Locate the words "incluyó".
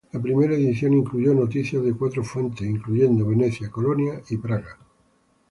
0.93-1.31